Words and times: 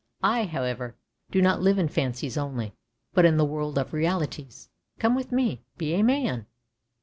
I, 0.23 0.45
however, 0.45 0.95
do 1.29 1.43
not 1.43 1.61
live 1.61 1.77
in 1.77 1.87
fancies 1.87 2.35
only, 2.35 2.73
but 3.13 3.23
in 3.23 3.37
the 3.37 3.45
world 3.45 3.77
of 3.77 3.93
realities. 3.93 4.67
Come 4.97 5.13
with 5.13 5.31
me! 5.31 5.63
Be 5.77 5.93
a 5.93 6.01
man! 6.01 6.47